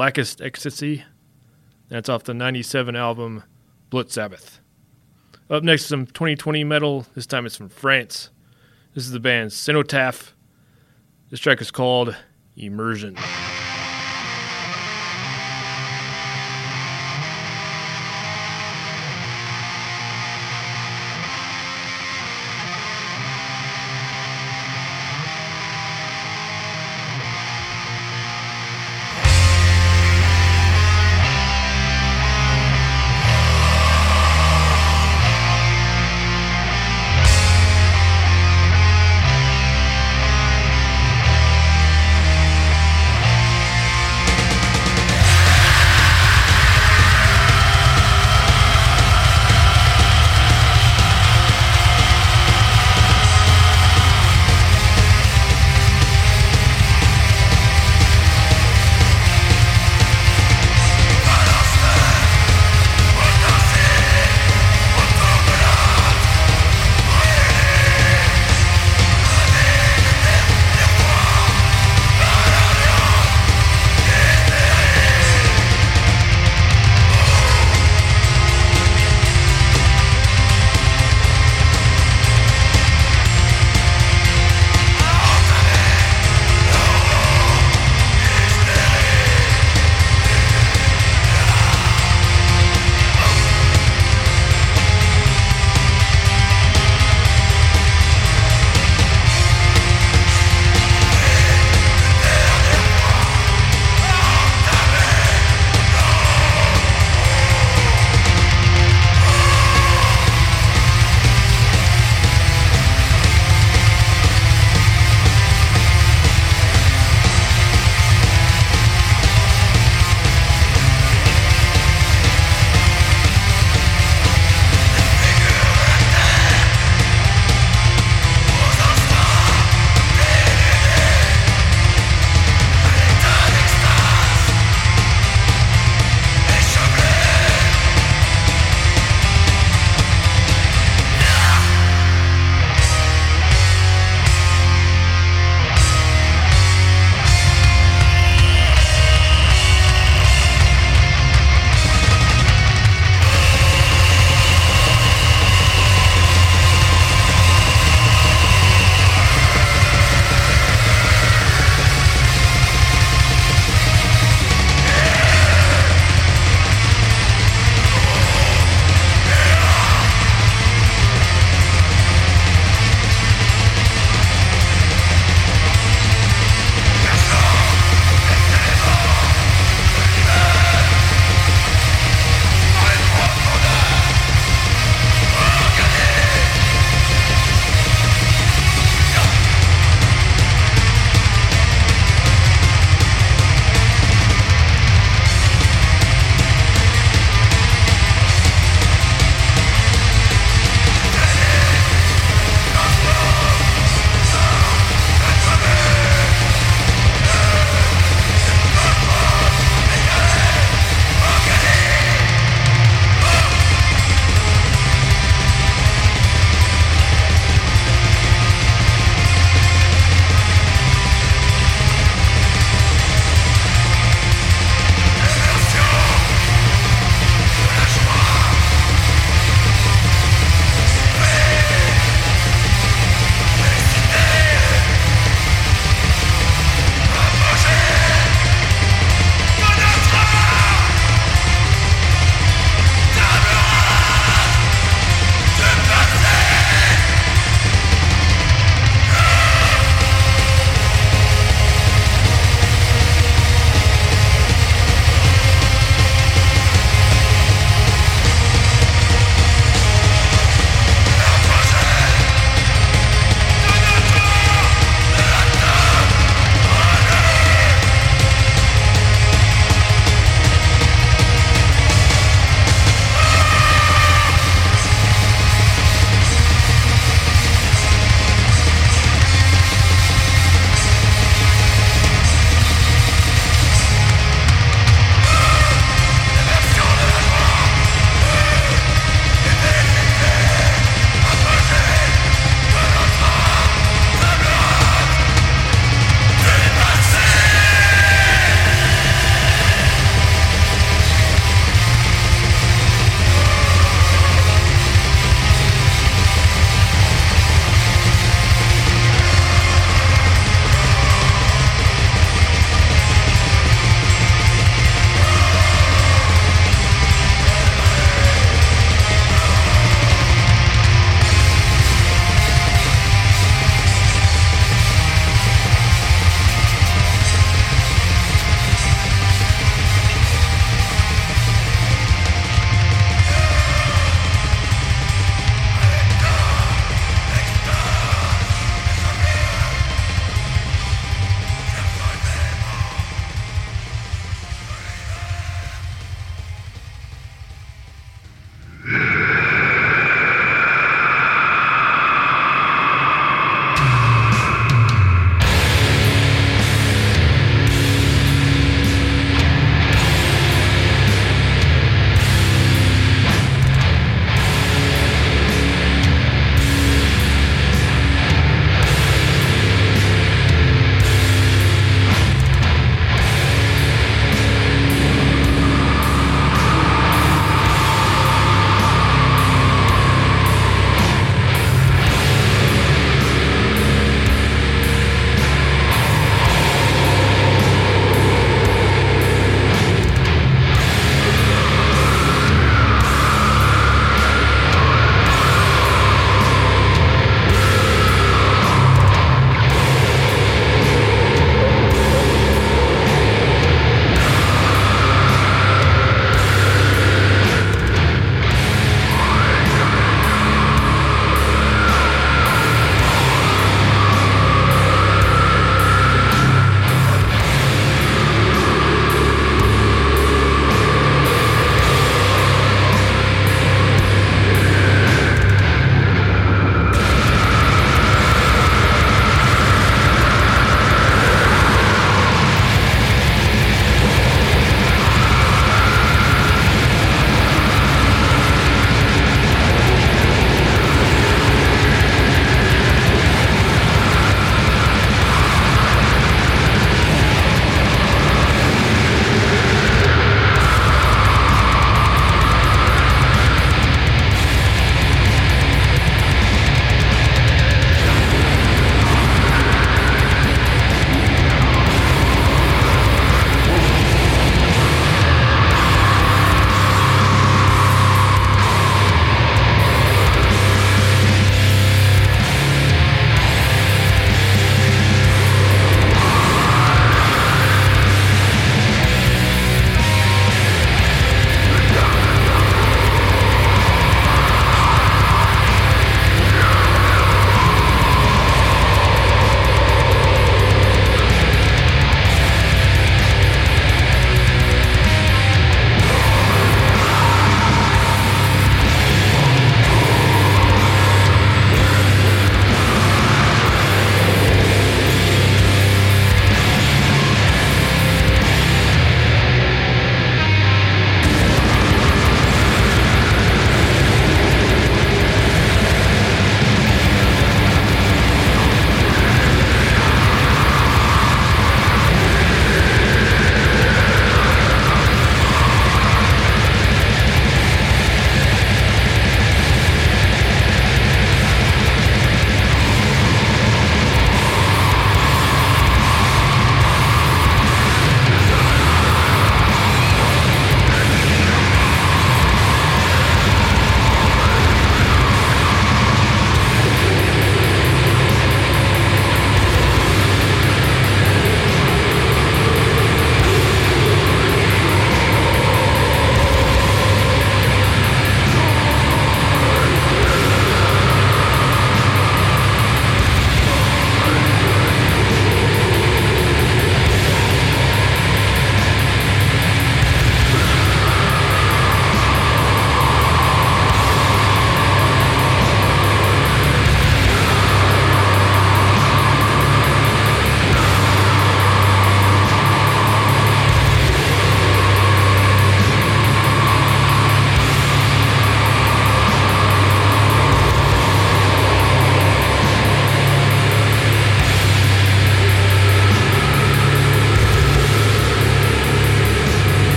Blackest 0.00 0.40
Ecstasy. 0.40 1.04
That's 1.90 2.08
off 2.08 2.24
the 2.24 2.32
97 2.32 2.96
album 2.96 3.42
Blut 3.90 4.10
Sabbath. 4.10 4.58
Up 5.50 5.62
next, 5.62 5.84
some 5.84 6.06
2020 6.06 6.64
metal. 6.64 7.04
This 7.14 7.26
time 7.26 7.44
it's 7.44 7.54
from 7.54 7.68
France. 7.68 8.30
This 8.94 9.04
is 9.04 9.10
the 9.10 9.20
band 9.20 9.50
Cenotaphe. 9.50 10.32
This 11.28 11.38
track 11.38 11.60
is 11.60 11.70
called 11.70 12.16
Immersion. 12.56 13.18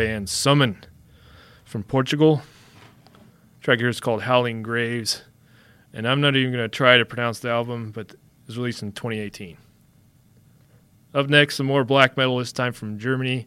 Band 0.00 0.30
Summon 0.30 0.82
from 1.62 1.82
Portugal. 1.82 2.40
The 3.58 3.64
track 3.64 3.80
here 3.80 3.88
is 3.90 4.00
called 4.00 4.22
Howling 4.22 4.62
Graves, 4.62 5.24
and 5.92 6.08
I'm 6.08 6.22
not 6.22 6.36
even 6.36 6.54
going 6.54 6.64
to 6.64 6.74
try 6.74 6.96
to 6.96 7.04
pronounce 7.04 7.40
the 7.40 7.50
album, 7.50 7.90
but 7.90 8.12
it 8.12 8.18
was 8.46 8.56
released 8.56 8.82
in 8.82 8.92
2018. 8.92 9.58
Up 11.12 11.28
next, 11.28 11.56
some 11.56 11.66
more 11.66 11.84
black 11.84 12.16
metal, 12.16 12.38
this 12.38 12.50
time 12.50 12.72
from 12.72 12.98
Germany. 12.98 13.46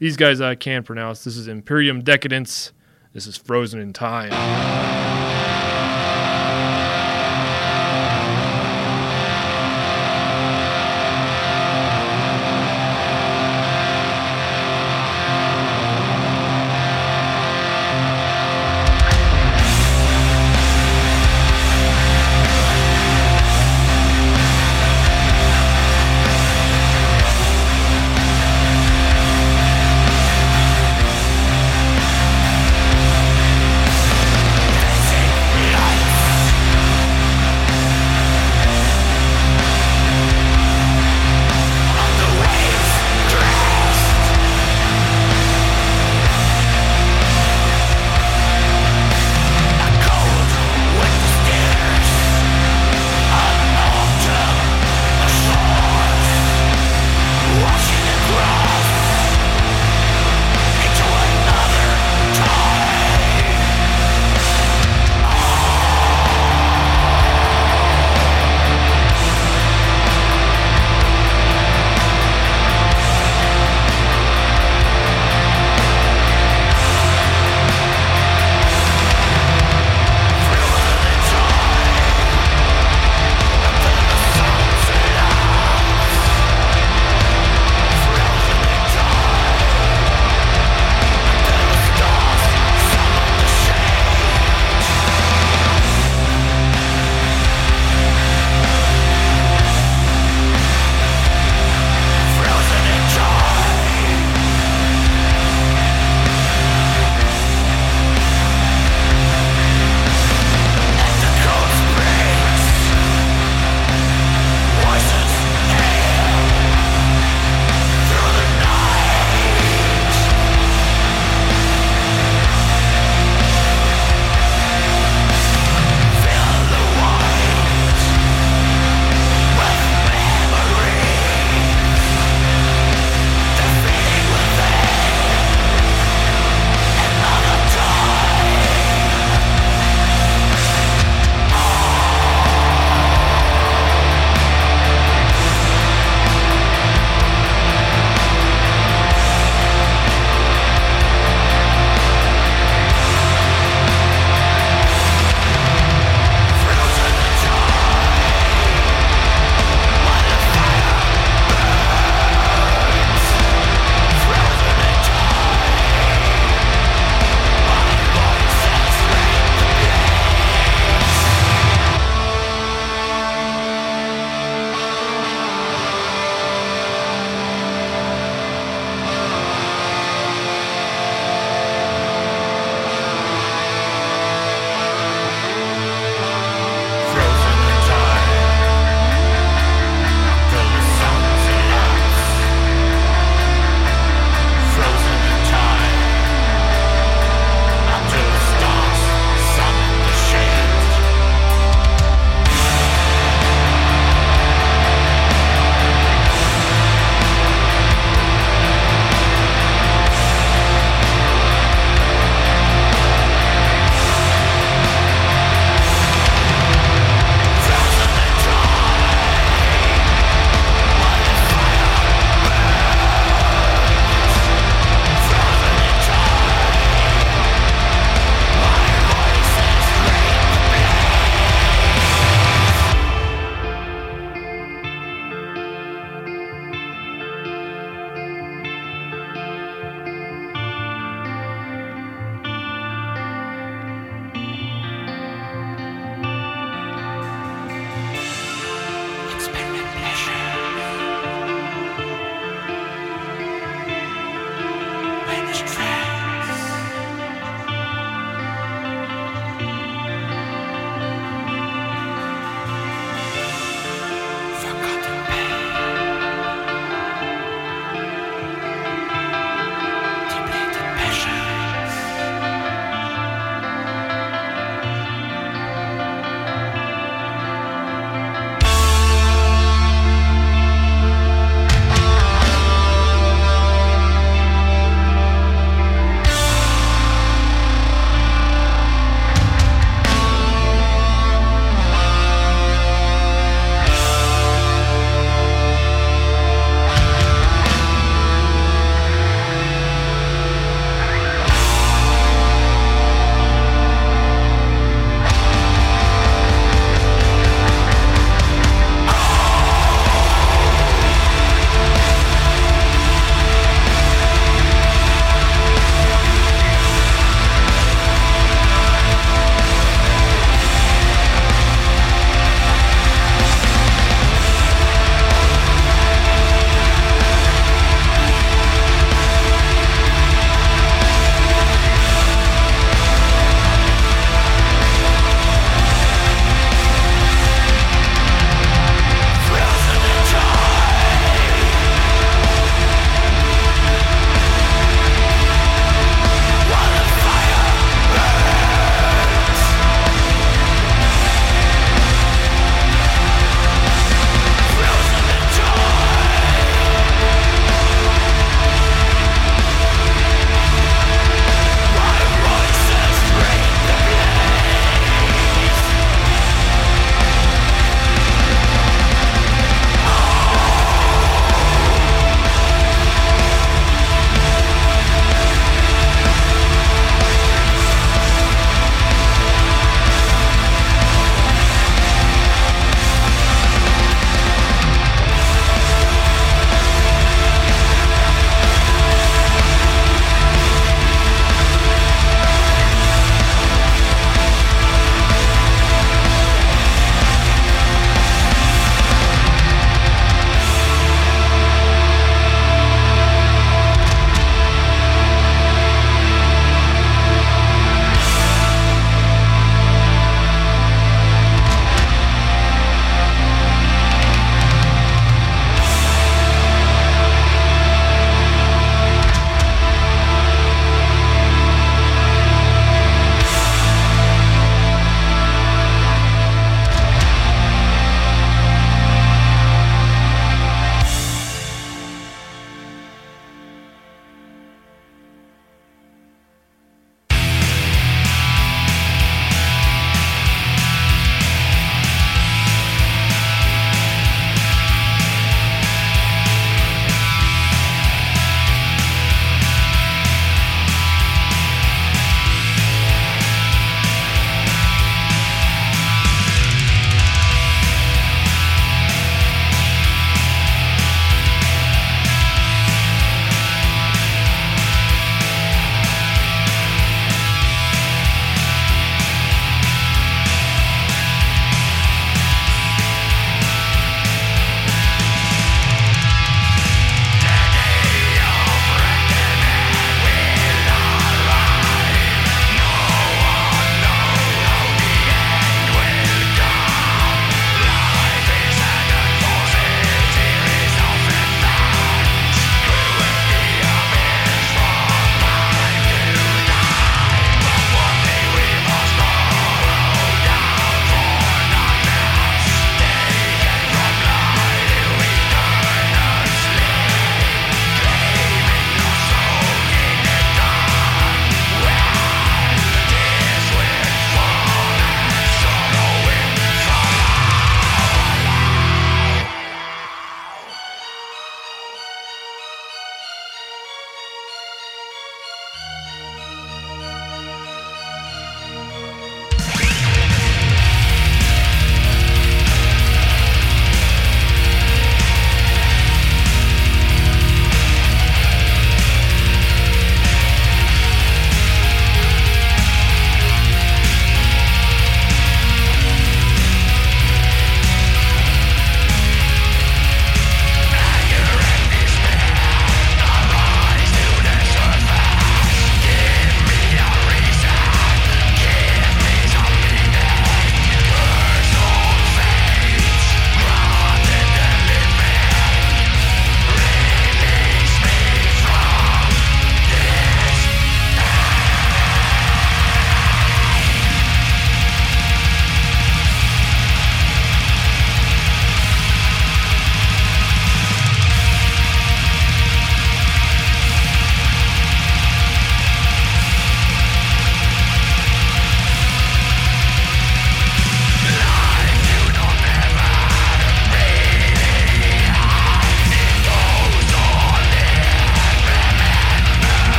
These 0.00 0.16
guys 0.16 0.40
I 0.40 0.56
can 0.56 0.82
pronounce. 0.82 1.22
This 1.22 1.36
is 1.36 1.46
Imperium 1.46 2.02
Dekadenz. 2.02 2.72
This 3.12 3.28
is 3.28 3.36
Frozen 3.36 3.78
in 3.78 3.92
Time. 3.92 4.85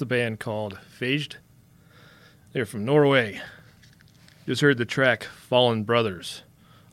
The 0.00 0.06
band 0.06 0.40
called 0.40 0.78
Phaged. 0.98 1.36
They're 2.54 2.64
from 2.64 2.86
Norway. 2.86 3.38
Just 4.46 4.62
heard 4.62 4.78
the 4.78 4.86
track 4.86 5.24
Fallen 5.24 5.84
Brothers 5.84 6.42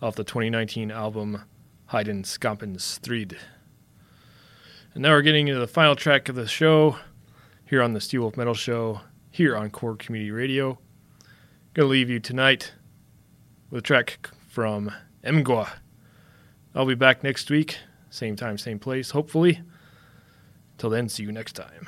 off 0.02 0.18
the 0.18 0.26
2019 0.26 0.92
album 0.92 1.44
Heiden 1.92 2.26
Skampens 2.26 2.82
Strid. 2.82 3.38
And 4.94 5.04
now 5.04 5.12
we're 5.12 5.22
getting 5.22 5.48
into 5.48 5.62
the 5.62 5.70
final 5.70 5.96
track 5.96 6.28
of 6.28 6.36
the 6.36 6.50
show 6.50 6.98
here 7.66 7.82
on 7.82 7.94
the 7.94 8.00
Steelwolf 8.00 8.36
Metal 8.36 8.54
Show 8.54 9.00
here 9.32 9.56
on 9.56 9.70
Core 9.70 9.96
Community 9.96 10.32
Radio. 10.32 10.78
Gonna 11.76 11.88
leave 11.88 12.10
you 12.10 12.20
tonight 12.20 12.74
with 13.70 13.80
a 13.80 13.82
track 13.82 14.32
from 14.50 14.92
Emgwa. 15.24 15.70
I'll 16.76 16.86
be 16.86 16.94
back 16.94 17.24
next 17.24 17.50
week, 17.50 17.78
same 18.10 18.36
time, 18.36 18.58
same 18.58 18.80
place, 18.80 19.12
hopefully. 19.12 19.62
Till 20.78 20.90
then, 20.90 21.08
see 21.08 21.24
you 21.24 21.32
next 21.32 21.54
time. 21.54 21.88